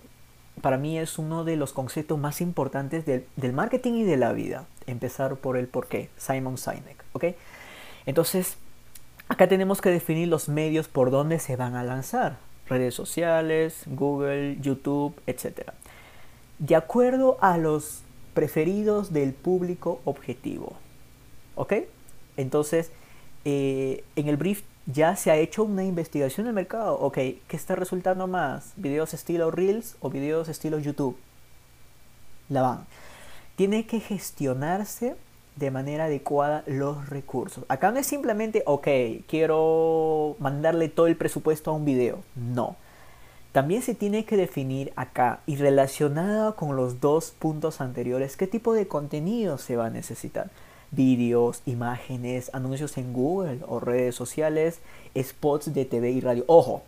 para 0.61 0.77
mí 0.77 0.99
es 0.99 1.17
uno 1.17 1.43
de 1.45 1.55
los 1.55 1.73
conceptos 1.73 2.19
más 2.19 2.41
importantes 2.41 3.07
del, 3.07 3.25
del 3.37 3.53
marketing 3.53 3.93
y 3.93 4.03
de 4.03 4.17
la 4.17 4.33
vida. 4.33 4.65
Empezar 4.85 5.37
por 5.37 5.57
el 5.57 5.67
por 5.67 5.87
qué. 5.87 6.11
Simon 6.15 6.59
Sinek. 6.59 7.03
¿Ok? 7.13 7.25
Entonces, 8.05 8.57
Acá 9.31 9.47
tenemos 9.47 9.79
que 9.79 9.89
definir 9.89 10.27
los 10.27 10.49
medios 10.49 10.89
por 10.89 11.09
donde 11.09 11.39
se 11.39 11.55
van 11.55 11.75
a 11.75 11.85
lanzar. 11.85 12.37
Redes 12.67 12.93
sociales, 12.93 13.83
Google, 13.85 14.57
YouTube, 14.59 15.15
etc. 15.25 15.71
De 16.59 16.75
acuerdo 16.75 17.37
a 17.39 17.57
los 17.57 18.01
preferidos 18.33 19.13
del 19.13 19.31
público 19.31 20.01
objetivo. 20.03 20.73
¿Ok? 21.55 21.75
Entonces, 22.35 22.91
eh, 23.45 24.03
en 24.17 24.27
el 24.27 24.35
brief 24.35 24.63
ya 24.85 25.15
se 25.15 25.31
ha 25.31 25.37
hecho 25.37 25.63
una 25.63 25.85
investigación 25.85 26.45
del 26.45 26.53
mercado. 26.53 26.99
Ok, 26.99 27.15
¿qué 27.15 27.39
está 27.51 27.77
resultando 27.77 28.27
más? 28.27 28.73
¿Videos 28.75 29.13
estilo 29.13 29.49
Reels 29.49 29.95
o 30.01 30.09
videos 30.09 30.49
estilo 30.49 30.77
YouTube? 30.77 31.15
La 32.49 32.63
van. 32.63 32.85
Tiene 33.55 33.85
que 33.85 34.01
gestionarse 34.01 35.15
de 35.65 35.71
manera 35.71 36.05
adecuada 36.05 36.63
los 36.65 37.09
recursos. 37.09 37.63
Acá 37.69 37.91
no 37.91 37.99
es 37.99 38.07
simplemente, 38.07 38.63
ok, 38.65 38.87
quiero 39.27 40.35
mandarle 40.39 40.89
todo 40.89 41.07
el 41.07 41.15
presupuesto 41.15 41.71
a 41.71 41.75
un 41.75 41.85
video. 41.85 42.19
No. 42.35 42.75
También 43.51 43.81
se 43.81 43.95
tiene 43.95 44.25
que 44.25 44.37
definir 44.37 44.91
acá 44.95 45.41
y 45.45 45.57
relacionada 45.57 46.53
con 46.53 46.75
los 46.75 47.01
dos 47.01 47.31
puntos 47.37 47.81
anteriores 47.81 48.37
qué 48.37 48.47
tipo 48.47 48.73
de 48.73 48.87
contenido 48.87 49.57
se 49.57 49.75
va 49.75 49.87
a 49.87 49.89
necesitar. 49.89 50.49
Vídeos, 50.91 51.61
imágenes, 51.65 52.49
anuncios 52.53 52.97
en 52.97 53.13
Google 53.13 53.59
o 53.67 53.79
redes 53.79 54.15
sociales, 54.15 54.79
spots 55.17 55.73
de 55.73 55.85
TV 55.85 56.11
y 56.11 56.21
radio. 56.21 56.43
Ojo, 56.47 56.83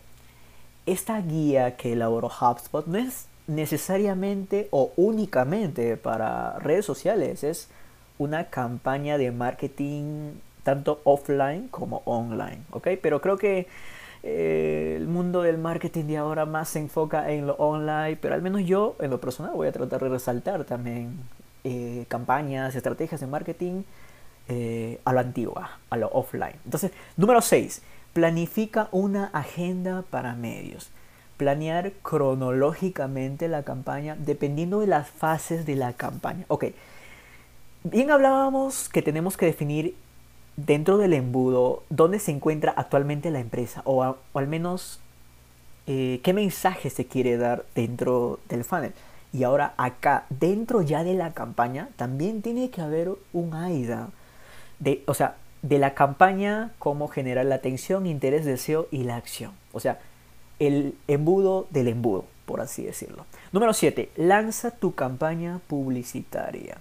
esta 0.86 1.20
guía 1.20 1.76
que 1.76 1.92
elaboró 1.92 2.28
HubSpot 2.28 2.86
no 2.86 2.98
es 2.98 3.26
necesariamente 3.46 4.68
o 4.70 4.92
únicamente 4.96 5.96
para 5.96 6.58
redes 6.58 6.84
sociales, 6.84 7.44
es 7.44 7.68
una 8.18 8.44
campaña 8.50 9.18
de 9.18 9.30
marketing 9.32 10.32
tanto 10.62 11.00
offline 11.04 11.68
como 11.68 12.02
online, 12.06 12.62
¿ok? 12.70 12.88
Pero 13.00 13.20
creo 13.20 13.36
que 13.36 13.66
eh, 14.22 14.94
el 14.96 15.06
mundo 15.06 15.42
del 15.42 15.58
marketing 15.58 16.04
de 16.04 16.16
ahora 16.16 16.46
más 16.46 16.70
se 16.70 16.78
enfoca 16.78 17.30
en 17.30 17.46
lo 17.46 17.54
online, 17.54 18.16
pero 18.16 18.34
al 18.34 18.42
menos 18.42 18.64
yo 18.64 18.96
en 19.00 19.10
lo 19.10 19.20
personal 19.20 19.52
voy 19.54 19.68
a 19.68 19.72
tratar 19.72 20.02
de 20.02 20.08
resaltar 20.08 20.64
también 20.64 21.18
eh, 21.62 22.06
campañas, 22.08 22.74
estrategias 22.74 23.20
de 23.20 23.26
marketing 23.26 23.82
eh, 24.48 24.98
a 25.04 25.12
lo 25.12 25.20
antigua, 25.20 25.78
a 25.90 25.96
lo 25.96 26.08
offline. 26.08 26.56
Entonces, 26.64 26.92
número 27.16 27.42
6, 27.42 27.82
planifica 28.14 28.88
una 28.92 29.26
agenda 29.26 30.04
para 30.08 30.34
medios. 30.34 30.90
Planear 31.36 31.92
cronológicamente 32.02 33.48
la 33.48 33.62
campaña 33.62 34.16
dependiendo 34.18 34.80
de 34.80 34.86
las 34.86 35.08
fases 35.08 35.66
de 35.66 35.76
la 35.76 35.92
campaña. 35.92 36.44
Ok, 36.48 36.66
Bien 37.86 38.10
hablábamos 38.10 38.88
que 38.88 39.02
tenemos 39.02 39.36
que 39.36 39.44
definir 39.44 39.94
dentro 40.56 40.96
del 40.96 41.12
embudo 41.12 41.82
dónde 41.90 42.18
se 42.18 42.30
encuentra 42.30 42.72
actualmente 42.74 43.30
la 43.30 43.40
empresa 43.40 43.82
o, 43.84 44.16
al 44.32 44.48
menos 44.48 45.00
eh, 45.86 46.18
qué 46.22 46.32
mensaje 46.32 46.88
se 46.88 47.04
quiere 47.04 47.36
dar 47.36 47.66
dentro 47.74 48.40
del 48.48 48.64
funnel. 48.64 48.94
Y 49.34 49.42
ahora 49.42 49.74
acá, 49.76 50.24
dentro 50.30 50.80
ya 50.80 51.04
de 51.04 51.12
la 51.12 51.34
campaña, 51.34 51.90
también 51.96 52.40
tiene 52.40 52.70
que 52.70 52.80
haber 52.80 53.10
un 53.34 53.52
AIDA. 53.52 54.08
De, 54.78 55.02
o 55.06 55.12
sea, 55.12 55.36
de 55.60 55.78
la 55.78 55.92
campaña, 55.92 56.72
cómo 56.78 57.08
generar 57.08 57.44
la 57.44 57.56
atención, 57.56 58.06
interés, 58.06 58.46
deseo 58.46 58.88
y 58.92 59.04
la 59.04 59.16
acción. 59.16 59.52
O 59.74 59.80
sea, 59.80 60.00
el 60.58 60.94
embudo 61.06 61.66
del 61.68 61.88
embudo, 61.88 62.24
por 62.46 62.62
así 62.62 62.82
decirlo. 62.82 63.26
Número 63.52 63.74
7. 63.74 64.08
Lanza 64.16 64.70
tu 64.70 64.94
campaña 64.94 65.60
publicitaria. 65.66 66.78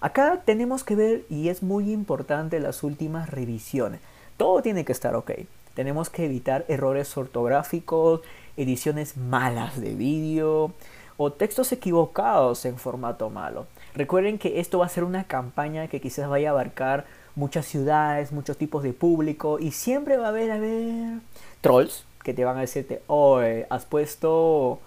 Acá 0.00 0.42
tenemos 0.44 0.84
que 0.84 0.94
ver, 0.94 1.24
y 1.30 1.48
es 1.48 1.62
muy 1.62 1.92
importante, 1.92 2.60
las 2.60 2.82
últimas 2.82 3.30
revisiones. 3.30 4.00
Todo 4.36 4.62
tiene 4.62 4.84
que 4.84 4.92
estar 4.92 5.14
ok. 5.14 5.32
Tenemos 5.74 6.10
que 6.10 6.24
evitar 6.24 6.64
errores 6.68 7.16
ortográficos, 7.16 8.20
ediciones 8.56 9.16
malas 9.16 9.80
de 9.80 9.94
vídeo 9.94 10.72
o 11.16 11.32
textos 11.32 11.72
equivocados 11.72 12.64
en 12.64 12.76
formato 12.78 13.30
malo. 13.30 13.66
Recuerden 13.94 14.38
que 14.38 14.60
esto 14.60 14.78
va 14.78 14.86
a 14.86 14.90
ser 14.90 15.04
una 15.04 15.24
campaña 15.24 15.88
que 15.88 16.00
quizás 16.00 16.28
vaya 16.28 16.48
a 16.48 16.52
abarcar 16.52 17.06
muchas 17.34 17.66
ciudades, 17.66 18.32
muchos 18.32 18.56
tipos 18.56 18.82
de 18.82 18.92
público 18.92 19.58
y 19.58 19.70
siempre 19.70 20.16
va 20.16 20.26
a 20.26 20.28
haber, 20.28 20.50
a 20.50 20.58
ver, 20.58 21.20
trolls 21.60 22.04
que 22.22 22.34
te 22.34 22.44
van 22.44 22.56
a 22.58 22.62
decirte, 22.62 23.02
oh, 23.06 23.40
has 23.70 23.84
puesto... 23.84 24.80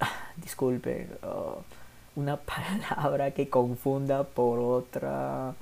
Ah, 0.00 0.12
disculpe. 0.36 1.08
Oh, 1.22 1.62
una 2.18 2.36
palabra 2.90 3.30
que 3.30 3.48
confunda 3.48 4.24
por 4.24 4.58
otra. 4.58 5.54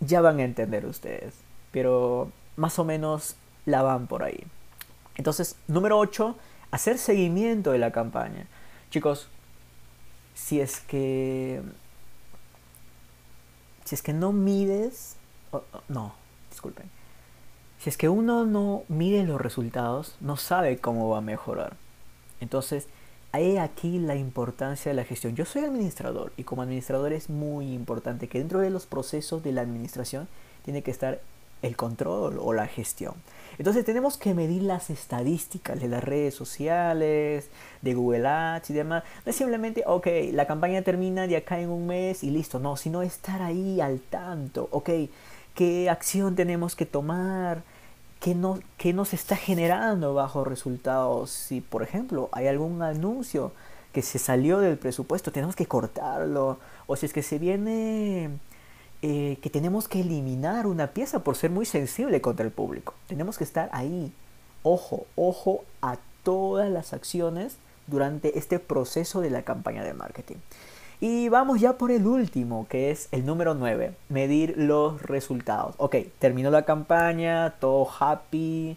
Ya 0.00 0.20
van 0.20 0.38
a 0.38 0.44
entender 0.44 0.86
ustedes. 0.86 1.34
Pero 1.72 2.30
más 2.56 2.78
o 2.78 2.84
menos 2.84 3.34
la 3.66 3.82
van 3.82 4.06
por 4.06 4.22
ahí. 4.22 4.44
Entonces, 5.16 5.56
número 5.66 5.98
8, 5.98 6.36
hacer 6.70 6.98
seguimiento 6.98 7.72
de 7.72 7.78
la 7.78 7.90
campaña. 7.90 8.46
Chicos, 8.90 9.28
si 10.34 10.60
es 10.60 10.80
que. 10.80 11.62
Si 13.84 13.94
es 13.94 14.02
que 14.02 14.12
no 14.12 14.32
mides. 14.32 15.16
no, 15.88 16.14
disculpen. 16.50 16.90
Si 17.80 17.90
es 17.90 17.96
que 17.96 18.08
uno 18.08 18.44
no 18.44 18.84
mide 18.88 19.24
los 19.24 19.40
resultados, 19.40 20.16
no 20.20 20.36
sabe 20.36 20.78
cómo 20.78 21.08
va 21.10 21.18
a 21.18 21.22
mejorar. 21.22 21.76
Entonces, 22.40 22.88
hay 23.32 23.58
aquí 23.58 23.98
la 23.98 24.16
importancia 24.16 24.90
de 24.90 24.96
la 24.96 25.04
gestión. 25.04 25.36
Yo 25.36 25.44
soy 25.44 25.64
administrador 25.64 26.32
y 26.36 26.44
como 26.44 26.62
administrador 26.62 27.12
es 27.12 27.28
muy 27.28 27.72
importante 27.72 28.28
que 28.28 28.38
dentro 28.38 28.60
de 28.60 28.70
los 28.70 28.86
procesos 28.86 29.42
de 29.42 29.52
la 29.52 29.60
administración 29.60 30.28
tiene 30.64 30.82
que 30.82 30.90
estar 30.90 31.20
el 31.62 31.76
control 31.76 32.38
o 32.40 32.52
la 32.52 32.66
gestión. 32.66 33.14
Entonces 33.58 33.84
tenemos 33.84 34.16
que 34.16 34.34
medir 34.34 34.62
las 34.62 34.90
estadísticas 34.90 35.80
de 35.80 35.88
las 35.88 36.04
redes 36.04 36.34
sociales, 36.34 37.50
de 37.82 37.94
Google 37.94 38.26
Ads 38.26 38.70
y 38.70 38.74
demás. 38.74 39.02
No 39.26 39.30
es 39.30 39.36
simplemente, 39.36 39.82
ok, 39.86 40.06
la 40.32 40.46
campaña 40.46 40.82
termina 40.82 41.26
de 41.26 41.36
acá 41.36 41.60
en 41.60 41.70
un 41.70 41.86
mes 41.86 42.22
y 42.22 42.30
listo. 42.30 42.60
No, 42.60 42.76
sino 42.76 43.02
estar 43.02 43.42
ahí 43.42 43.80
al 43.80 44.00
tanto. 44.00 44.68
Ok, 44.70 44.90
¿qué 45.54 45.90
acción 45.90 46.36
tenemos 46.36 46.76
que 46.76 46.86
tomar? 46.86 47.62
¿Qué, 48.20 48.34
no, 48.34 48.58
nos 48.94 49.14
está 49.14 49.36
generando 49.36 50.14
bajo 50.14 50.44
resultados? 50.44 51.30
Si, 51.30 51.60
por 51.60 51.82
ejemplo, 51.82 52.28
hay 52.32 52.48
algún 52.48 52.82
anuncio 52.82 53.52
que 53.92 54.02
se 54.02 54.18
salió 54.18 54.58
del 54.58 54.76
presupuesto, 54.76 55.32
tenemos 55.32 55.54
que 55.56 55.66
cortarlo. 55.66 56.58
O 56.86 56.96
si 56.96 57.06
es 57.06 57.12
que 57.12 57.22
se 57.22 57.38
viene 57.38 58.30
eh, 59.02 59.38
que 59.40 59.50
tenemos 59.50 59.86
que 59.86 60.00
eliminar 60.00 60.66
una 60.66 60.88
pieza 60.88 61.20
por 61.20 61.36
ser 61.36 61.50
muy 61.50 61.64
sensible 61.64 62.20
contra 62.20 62.44
el 62.44 62.50
público. 62.50 62.94
Tenemos 63.06 63.38
que 63.38 63.44
estar 63.44 63.70
ahí. 63.72 64.12
Ojo, 64.64 65.06
ojo 65.14 65.64
a 65.80 65.98
todas 66.24 66.68
las 66.68 66.92
acciones 66.92 67.56
durante 67.86 68.38
este 68.38 68.58
proceso 68.58 69.20
de 69.20 69.30
la 69.30 69.42
campaña 69.42 69.84
de 69.84 69.94
marketing. 69.94 70.36
Y 71.00 71.28
vamos 71.28 71.60
ya 71.60 71.74
por 71.74 71.92
el 71.92 72.08
último, 72.08 72.66
que 72.68 72.90
es 72.90 73.08
el 73.12 73.24
número 73.24 73.54
9, 73.54 73.92
medir 74.08 74.54
los 74.56 75.00
resultados. 75.02 75.76
Ok, 75.78 75.94
terminó 76.18 76.50
la 76.50 76.64
campaña, 76.64 77.54
todo 77.60 77.88
happy, 78.00 78.76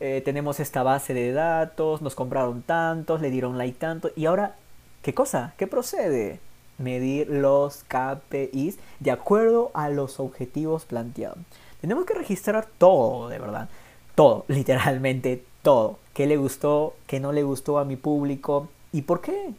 eh, 0.00 0.20
tenemos 0.22 0.60
esta 0.60 0.82
base 0.82 1.14
de 1.14 1.32
datos, 1.32 2.02
nos 2.02 2.14
compraron 2.14 2.60
tantos, 2.60 3.22
le 3.22 3.30
dieron 3.30 3.56
like 3.56 3.78
tanto, 3.78 4.10
y 4.16 4.26
ahora, 4.26 4.56
¿qué 5.00 5.14
cosa? 5.14 5.54
¿Qué 5.56 5.66
procede? 5.66 6.40
Medir 6.76 7.30
los 7.30 7.84
KPIs 7.84 8.78
de 9.00 9.10
acuerdo 9.10 9.70
a 9.72 9.88
los 9.88 10.20
objetivos 10.20 10.84
planteados. 10.84 11.38
Tenemos 11.80 12.04
que 12.04 12.12
registrar 12.12 12.66
todo, 12.76 13.30
de 13.30 13.38
verdad. 13.38 13.70
Todo, 14.14 14.44
literalmente 14.48 15.42
todo. 15.62 15.98
¿Qué 16.12 16.26
le 16.26 16.36
gustó? 16.36 16.94
¿Qué 17.06 17.18
no 17.18 17.32
le 17.32 17.44
gustó 17.44 17.78
a 17.78 17.86
mi 17.86 17.96
público? 17.96 18.68
¿Y 18.92 19.02
por 19.02 19.22
qué? 19.22 19.54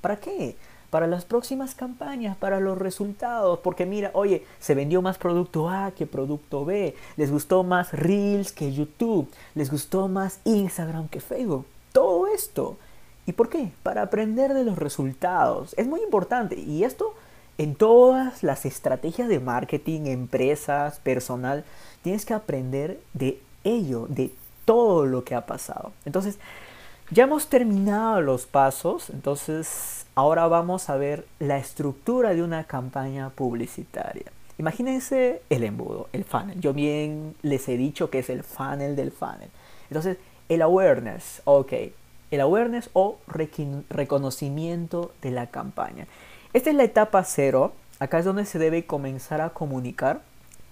¿Para 0.00 0.16
qué? 0.16 0.56
Para 0.92 1.06
las 1.06 1.24
próximas 1.24 1.74
campañas, 1.74 2.36
para 2.36 2.60
los 2.60 2.76
resultados. 2.76 3.60
Porque 3.60 3.86
mira, 3.86 4.10
oye, 4.12 4.44
se 4.60 4.74
vendió 4.74 5.00
más 5.00 5.16
producto 5.16 5.70
A 5.70 5.92
que 5.92 6.04
producto 6.04 6.66
B. 6.66 6.94
Les 7.16 7.30
gustó 7.30 7.64
más 7.64 7.92
Reels 7.92 8.52
que 8.52 8.74
YouTube. 8.74 9.30
Les 9.54 9.70
gustó 9.70 10.08
más 10.08 10.40
Instagram 10.44 11.08
que 11.08 11.20
Facebook. 11.20 11.64
Todo 11.92 12.26
esto. 12.26 12.76
¿Y 13.24 13.32
por 13.32 13.48
qué? 13.48 13.72
Para 13.82 14.02
aprender 14.02 14.52
de 14.52 14.64
los 14.64 14.78
resultados. 14.78 15.74
Es 15.78 15.86
muy 15.86 16.02
importante. 16.02 16.60
Y 16.60 16.84
esto 16.84 17.14
en 17.56 17.74
todas 17.74 18.42
las 18.42 18.66
estrategias 18.66 19.28
de 19.28 19.40
marketing, 19.40 20.02
empresas, 20.06 20.98
personal, 20.98 21.64
tienes 22.02 22.26
que 22.26 22.34
aprender 22.34 23.00
de 23.14 23.40
ello, 23.64 24.06
de 24.08 24.30
todo 24.64 25.06
lo 25.06 25.24
que 25.24 25.34
ha 25.34 25.46
pasado. 25.46 25.92
Entonces, 26.04 26.38
ya 27.10 27.24
hemos 27.24 27.48
terminado 27.48 28.20
los 28.20 28.46
pasos, 28.46 29.10
entonces 29.10 30.01
ahora 30.14 30.46
vamos 30.46 30.90
a 30.90 30.96
ver 30.96 31.26
la 31.38 31.58
estructura 31.58 32.34
de 32.34 32.42
una 32.42 32.64
campaña 32.64 33.30
publicitaria. 33.30 34.24
Imagínense 34.58 35.42
el 35.50 35.64
embudo, 35.64 36.08
el 36.12 36.24
funnel. 36.24 36.60
Yo 36.60 36.72
bien 36.74 37.34
les 37.42 37.68
he 37.68 37.76
dicho 37.76 38.10
que 38.10 38.20
es 38.20 38.30
el 38.30 38.44
funnel 38.44 38.96
del 38.96 39.10
funnel. 39.10 39.50
Entonces, 39.88 40.18
el 40.48 40.62
awareness, 40.62 41.42
ok. 41.44 41.72
El 42.30 42.40
awareness 42.40 42.90
o 42.92 43.18
reconocimiento 43.90 45.12
de 45.22 45.30
la 45.30 45.48
campaña. 45.48 46.06
Esta 46.52 46.70
es 46.70 46.76
la 46.76 46.84
etapa 46.84 47.24
cero. 47.24 47.72
Acá 47.98 48.18
es 48.18 48.24
donde 48.24 48.44
se 48.44 48.58
debe 48.58 48.86
comenzar 48.86 49.40
a 49.40 49.50
comunicar. 49.50 50.20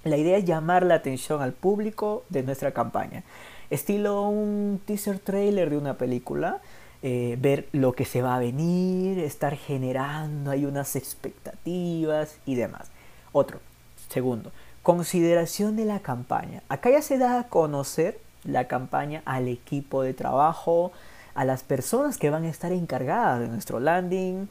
La 0.04 0.16
idea 0.16 0.38
es 0.38 0.44
llamar 0.44 0.85
la 0.85 0.94
atención 0.94 1.42
al 1.42 1.52
público 1.52 2.25
de 2.28 2.42
nuestra 2.42 2.73
campaña 2.73 3.25
estilo 3.70 4.28
un 4.28 4.80
teaser 4.85 5.20
trailer 5.20 5.70
de 5.70 5.78
una 5.78 5.94
película, 5.94 6.61
eh, 7.02 7.37
ver 7.40 7.69
lo 7.73 7.92
que 7.92 8.04
se 8.04 8.21
va 8.21 8.37
a 8.37 8.40
venir, 8.40 9.19
estar 9.19 9.57
generando 9.57 10.50
hay 10.50 10.66
unas 10.66 10.97
expectativas 10.97 12.37
y 12.45 12.57
demás. 12.57 12.90
Otro, 13.33 13.61
segundo, 14.09 14.52
consideración 14.83 15.76
de 15.76 15.85
la 15.87 16.00
campaña. 16.00 16.62
Acá 16.69 16.90
ya 16.90 17.02
se 17.02 17.19
da 17.19 17.40
a 17.40 17.49
conocer 17.49 18.19
la 18.45 18.69
campaña 18.69 19.23
al 19.25 19.49
equipo 19.49 20.02
de 20.02 20.14
trabajo, 20.14 20.92
a 21.35 21.45
las 21.45 21.62
personas 21.62 22.19
que 22.19 22.30
van 22.30 22.45
a 22.45 22.49
estar 22.49 22.73
encargadas 22.73 23.40
de 23.40 23.49
nuestro 23.49 23.80
landing, 23.80 24.49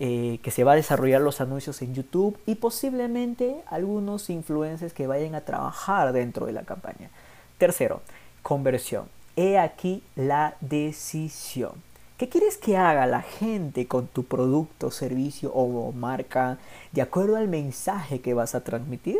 eh, 0.00 0.40
que 0.42 0.50
se 0.50 0.64
va 0.64 0.72
a 0.72 0.76
desarrollar 0.76 1.20
los 1.20 1.40
anuncios 1.40 1.82
en 1.82 1.94
YouTube 1.94 2.36
y 2.46 2.56
posiblemente 2.56 3.62
algunos 3.66 4.30
influencers 4.30 4.92
que 4.92 5.06
vayan 5.06 5.36
a 5.36 5.42
trabajar 5.42 6.12
dentro 6.12 6.46
de 6.46 6.52
la 6.52 6.62
campaña. 6.62 7.10
Tercero, 7.58 8.02
conversión. 8.42 9.06
He 9.36 9.58
aquí 9.58 10.02
la 10.16 10.56
decisión. 10.60 11.91
¿Qué 12.22 12.28
quieres 12.28 12.56
que 12.56 12.76
haga 12.76 13.04
la 13.06 13.22
gente 13.22 13.88
con 13.88 14.06
tu 14.06 14.22
producto, 14.22 14.92
servicio 14.92 15.52
o 15.52 15.90
marca 15.90 16.58
de 16.92 17.02
acuerdo 17.02 17.34
al 17.34 17.48
mensaje 17.48 18.20
que 18.20 18.32
vas 18.32 18.54
a 18.54 18.62
transmitir? 18.62 19.18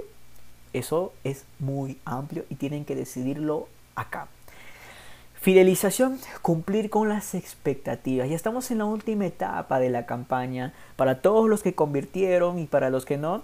Eso 0.73 1.13
es 1.25 1.45
muy 1.59 1.99
amplio 2.05 2.45
y 2.49 2.55
tienen 2.55 2.85
que 2.85 2.95
decidirlo 2.95 3.67
acá. 3.97 4.29
Fidelización, 5.35 6.21
cumplir 6.43 6.91
con 6.91 7.09
las 7.09 7.35
expectativas. 7.35 8.29
Ya 8.29 8.37
estamos 8.37 8.71
en 8.71 8.79
la 8.79 8.85
última 8.85 9.27
etapa 9.27 9.81
de 9.81 9.91
la 9.91 10.07
campaña. 10.07 10.73
Para 10.95 11.21
todos 11.21 11.51
los 11.51 11.65
que 11.65 11.75
convirtieron 11.75 12.61
y 12.61 12.67
para 12.67 12.89
los 12.89 13.05
que 13.05 13.19
no, 13.19 13.43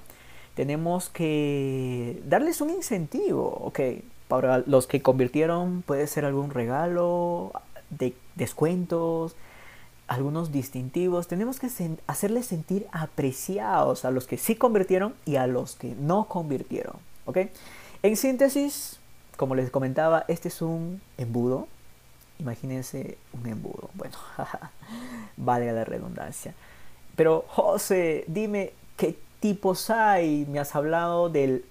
tenemos 0.55 1.09
que 1.09 2.23
darles 2.27 2.61
un 2.61 2.71
incentivo. 2.71 3.59
Ok, 3.65 3.81
para 4.29 4.59
los 4.59 4.87
que 4.87 5.03
convirtieron 5.03 5.83
puede 5.83 6.07
ser 6.07 6.25
algún 6.25 6.51
regalo, 6.51 7.51
de 7.91 8.15
descuentos, 8.37 9.35
algunos 10.09 10.51
distintivos. 10.51 11.29
Tenemos 11.29 11.61
que 11.61 11.69
hacerles 12.07 12.47
sentir 12.47 12.87
apreciados 12.91 14.05
a 14.05 14.11
los 14.11 14.27
que 14.27 14.39
sí 14.39 14.57
convirtieron 14.57 15.15
y 15.25 15.37
a 15.37 15.47
los 15.47 15.77
que 15.77 15.95
no 15.95 16.25
convirtieron. 16.25 16.97
¿ok? 17.27 17.39
En 18.03 18.17
síntesis, 18.17 18.99
como 19.37 19.55
les 19.55 19.71
comentaba, 19.71 20.25
este 20.29 20.49
es 20.49 20.63
un 20.63 21.01
embudo. 21.19 21.69
Imagínense 22.39 23.19
un 23.33 23.47
embudo. 23.47 23.91
Bueno, 23.95 24.17
valga 25.37 25.73
la 25.73 25.85
redundancia. 25.85 26.55
Pero 27.15 27.45
José, 27.49 28.25
dime 28.29 28.73
qué 28.97 29.19
tipos 29.41 29.91
hay. 29.91 30.47
Me 30.49 30.59
has 30.59 30.75
hablado 30.75 31.29
de 31.29 31.63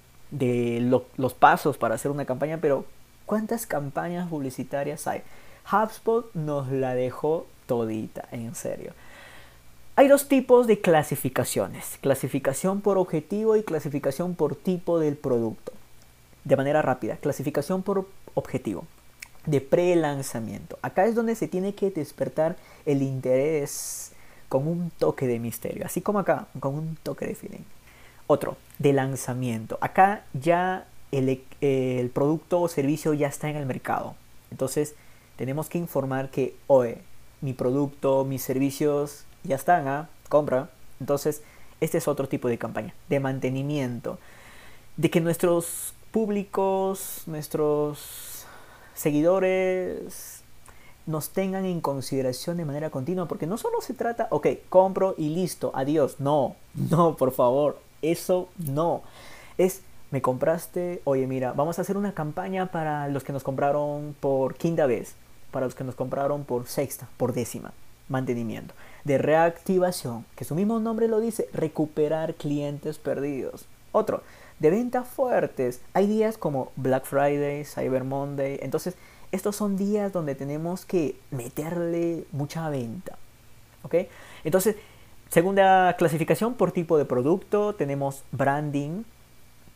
los 1.18 1.34
pasos 1.34 1.78
para 1.78 1.96
hacer 1.96 2.12
una 2.12 2.26
campaña, 2.26 2.60
pero 2.62 2.86
¿cuántas 3.26 3.66
campañas 3.66 4.30
publicitarias 4.30 5.08
hay? 5.08 5.24
HubSpot 5.72 6.34
nos 6.34 6.70
la 6.72 6.94
dejó 6.94 7.48
todita, 7.68 8.28
en 8.32 8.56
serio. 8.56 8.94
Hay 9.96 10.08
dos 10.08 10.28
tipos 10.28 10.68
de 10.68 10.80
clasificaciones, 10.80 11.98
clasificación 12.02 12.82
por 12.82 12.98
objetivo 12.98 13.56
y 13.56 13.64
clasificación 13.64 14.36
por 14.36 14.56
tipo 14.56 15.00
del 15.00 15.16
producto. 15.16 15.72
De 16.44 16.56
manera 16.56 16.82
rápida, 16.82 17.18
clasificación 17.18 17.84
por 17.84 18.08
objetivo, 18.34 18.86
de 19.46 19.60
pre-lanzamiento. 19.62 20.80
Acá 20.82 21.06
es 21.06 21.16
donde 21.16 21.36
se 21.36 21.48
tiene 21.48 21.74
que 21.74 21.90
despertar 21.90 22.56
el 22.86 23.02
interés 23.02 24.12
con 24.50 24.68
un 24.68 24.92
toque 24.92 25.28
de 25.28 25.40
misterio, 25.40 25.86
así 25.86 26.02
como 26.02 26.20
acá, 26.20 26.48
con 26.60 26.76
un 26.76 26.98
toque 27.04 27.26
de 27.26 27.36
feeling. 27.36 27.66
Otro, 28.28 28.58
de 28.80 28.94
lanzamiento. 28.94 29.78
Acá 29.82 30.26
ya 30.34 30.86
el, 31.12 32.12
producto 32.14 32.62
o 32.62 32.68
servicio 32.68 33.14
ya 33.14 33.28
está 33.28 33.50
en 33.50 33.56
el 33.56 33.66
mercado. 33.66 34.16
Entonces 34.52 34.96
tenemos 35.36 35.70
que 35.70 35.78
informar 35.78 36.30
que, 36.30 36.56
oye, 36.68 37.00
mi 37.42 37.54
producto, 37.54 38.26
mis 38.26 38.42
servicios 38.42 39.26
ya 39.44 39.56
están, 39.56 39.88
¿ah? 39.88 40.10
Compra. 40.30 40.70
Entonces, 41.00 41.42
este 41.82 42.00
es 42.00 42.08
otro 42.08 42.28
tipo 42.28 42.48
de 42.48 42.58
campaña, 42.58 42.94
de 43.10 43.20
mantenimiento. 43.20 44.18
De 44.96 45.10
que 45.10 45.22
nuestros 45.22 45.94
públicos, 46.12 47.24
nuestros 47.28 48.46
seguidores 48.96 50.42
nos 51.06 51.30
tengan 51.30 51.66
en 51.66 51.80
consideración 51.80 52.58
de 52.58 52.66
manera 52.66 52.90
continua, 52.90 53.28
porque 53.28 53.48
no 53.48 53.58
solo 53.58 53.82
se 53.82 53.94
trata, 53.94 54.28
ok, 54.30 54.48
compro 54.70 55.16
y 55.18 55.30
listo, 55.30 55.72
adiós. 55.74 56.20
No, 56.20 56.56
no, 56.74 57.16
por 57.16 57.32
favor, 57.32 57.80
eso 58.02 58.50
no. 58.58 59.02
Es, 59.58 59.82
me 60.12 60.22
compraste, 60.22 61.02
oye 61.06 61.28
mira, 61.28 61.54
vamos 61.54 61.80
a 61.80 61.82
hacer 61.82 61.98
una 61.98 62.14
campaña 62.14 62.72
para 62.72 63.08
los 63.08 63.24
que 63.24 63.34
nos 63.34 63.44
compraron 63.44 64.16
por 64.20 64.56
quinta 64.56 64.86
vez, 64.86 65.16
para 65.52 65.66
los 65.66 65.76
que 65.76 65.84
nos 65.84 65.96
compraron 65.96 66.44
por 66.44 66.68
sexta, 66.68 67.08
por 67.18 67.34
décima. 67.34 67.74
Mantenimiento. 68.10 68.74
De 69.04 69.18
reactivación, 69.18 70.26
que 70.36 70.46
su 70.46 70.56
mismo 70.56 70.80
nombre 70.80 71.08
lo 71.08 71.20
dice, 71.20 71.50
recuperar 71.54 72.36
clientes 72.36 72.98
perdidos. 72.98 73.66
Otro, 73.92 74.24
de 74.60 74.70
ventas 74.70 75.08
fuertes. 75.08 75.82
Hay 75.94 76.08
días 76.08 76.38
como 76.38 76.72
Black 76.76 77.06
Friday, 77.06 77.66
Cyber 77.66 78.04
Monday. 78.04 78.60
Entonces, 78.62 78.96
estos 79.32 79.56
son 79.56 79.76
días 79.76 80.14
donde 80.14 80.36
tenemos 80.36 80.86
que 80.86 81.18
meterle 81.32 82.26
mucha 82.32 82.70
venta. 82.70 83.18
¿Ok? 83.84 83.96
Entonces, 84.44 84.76
Segunda 85.30 85.94
clasificación 85.98 86.54
por 86.54 86.72
tipo 86.72 86.98
de 86.98 87.04
producto, 87.04 87.76
tenemos 87.76 88.24
branding, 88.32 89.04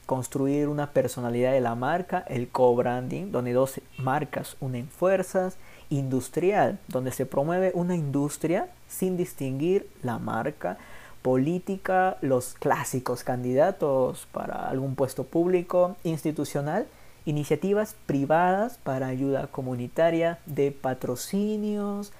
construir 0.05 0.67
una 0.67 0.91
personalidad 0.91 1.51
de 1.51 1.61
la 1.61 1.75
marca, 1.75 2.25
el 2.27 2.49
co-branding, 2.49 3.31
donde 3.31 3.53
dos 3.53 3.79
marcas 3.97 4.57
unen 4.59 4.87
fuerzas, 4.87 5.57
industrial, 5.89 6.79
donde 6.87 7.11
se 7.11 7.25
promueve 7.25 7.71
una 7.73 7.95
industria 7.95 8.69
sin 8.87 9.17
distinguir 9.17 9.89
la 10.03 10.19
marca, 10.19 10.77
política, 11.21 12.17
los 12.21 12.53
clásicos 12.55 13.23
candidatos 13.23 14.27
para 14.31 14.69
algún 14.69 14.95
puesto 14.95 15.23
público, 15.23 15.95
institucional, 16.03 16.87
iniciativas 17.25 17.95
privadas 18.05 18.79
para 18.83 19.07
ayuda 19.07 19.47
comunitaria, 19.47 20.39
de 20.45 20.71
patrocinios, 20.71 22.11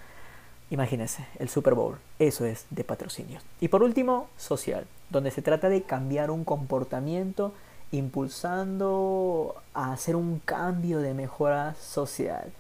Imagínense, 0.72 1.28
el 1.38 1.50
Super 1.50 1.74
Bowl, 1.74 1.98
eso 2.18 2.46
es 2.46 2.66
de 2.70 2.86
patrocinio. 2.86 3.42
Y 3.60 3.68
por 3.68 3.84
último, 3.84 4.30
social. 4.38 4.88
donde 5.10 5.30
se 5.30 5.42
trata 5.42 5.68
de 5.68 5.84
cambiar 5.84 6.32
un 6.32 6.46
comportamiento 6.46 7.54
impulsando 7.92 9.56
a 9.74 9.94
hacer 9.94 10.16
un 10.16 10.40
cambio 10.40 11.00
de 11.00 11.14
mejora 11.14 11.76
social. 11.76 12.52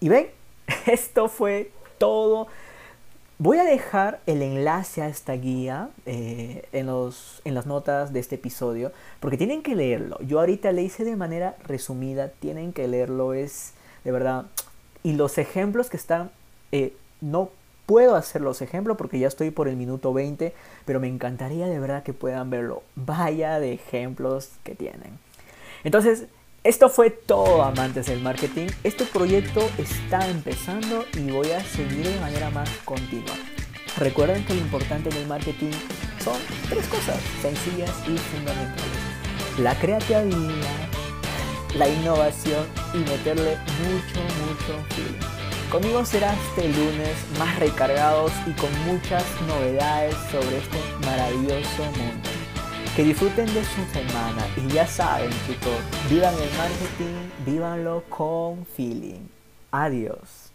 Y 0.00 0.08
ven, 0.08 0.28
esto 0.86 1.28
fue 1.28 1.72
todo. 1.98 2.48
Voy 3.38 3.56
a 3.56 3.64
dejar 3.64 4.20
el 4.26 4.42
enlace 4.42 5.00
a 5.00 5.08
esta 5.08 5.32
guía 5.32 5.88
eh, 6.04 6.68
en, 6.72 6.86
los, 6.86 7.40
en 7.44 7.54
las 7.54 7.64
notas 7.64 8.12
de 8.12 8.20
este 8.20 8.34
episodio, 8.34 8.92
porque 9.18 9.38
tienen 9.38 9.62
que 9.62 9.74
leerlo. 9.74 10.18
Yo 10.20 10.40
ahorita 10.40 10.72
le 10.72 10.82
hice 10.82 11.04
de 11.04 11.16
manera 11.16 11.56
resumida, 11.64 12.28
tienen 12.28 12.74
que 12.74 12.86
leerlo, 12.86 13.32
es 13.32 13.72
de 14.04 14.12
verdad. 14.12 14.46
Y 15.02 15.14
los 15.14 15.38
ejemplos 15.38 15.88
que 15.88 15.96
están, 15.96 16.30
eh, 16.72 16.94
no 17.22 17.50
puedo 17.90 18.14
hacer 18.14 18.40
los 18.40 18.62
ejemplos 18.62 18.96
porque 18.96 19.18
ya 19.18 19.26
estoy 19.26 19.50
por 19.50 19.66
el 19.66 19.74
minuto 19.74 20.12
20, 20.12 20.54
pero 20.84 21.00
me 21.00 21.08
encantaría 21.08 21.66
de 21.66 21.80
verdad 21.80 22.04
que 22.04 22.12
puedan 22.12 22.48
verlo. 22.48 22.84
Vaya 22.94 23.58
de 23.58 23.72
ejemplos 23.72 24.50
que 24.62 24.76
tienen. 24.76 25.18
Entonces, 25.82 26.26
esto 26.62 26.88
fue 26.88 27.10
todo 27.10 27.64
amantes 27.64 28.06
del 28.06 28.20
marketing. 28.20 28.68
Este 28.84 29.04
proyecto 29.06 29.68
está 29.76 30.28
empezando 30.28 31.04
y 31.14 31.32
voy 31.32 31.50
a 31.50 31.64
seguir 31.64 32.06
de 32.06 32.20
manera 32.20 32.48
más 32.50 32.70
continua. 32.84 33.34
Recuerden 33.98 34.44
que 34.44 34.54
lo 34.54 34.60
importante 34.60 35.10
en 35.10 35.16
el 35.16 35.26
marketing 35.26 35.72
son 36.22 36.36
tres 36.68 36.86
cosas 36.86 37.18
sencillas 37.42 37.90
y 38.06 38.16
fundamentales. 38.16 39.58
La 39.58 39.74
creatividad, 39.80 40.88
la 41.74 41.88
innovación 41.88 42.64
y 42.94 42.98
meterle 42.98 43.56
mucho, 43.82 44.20
mucho 44.46 44.94
feeling. 44.94 45.29
Conmigo 45.70 46.04
será 46.04 46.34
este 46.34 46.68
lunes 46.68 47.16
más 47.38 47.56
recargados 47.60 48.32
y 48.44 48.50
con 48.54 48.70
muchas 48.86 49.24
novedades 49.46 50.16
sobre 50.32 50.56
este 50.58 50.78
maravilloso 51.06 51.84
mundo. 51.84 52.28
Que 52.96 53.04
disfruten 53.04 53.46
de 53.54 53.64
su 53.64 53.84
semana 53.92 54.48
y 54.56 54.72
ya 54.72 54.84
saben 54.84 55.30
chicos, 55.46 55.78
vivan 56.10 56.34
el 56.34 56.50
marketing, 56.58 57.30
vívanlo 57.46 58.02
con 58.08 58.66
feeling. 58.66 59.28
Adiós. 59.70 60.49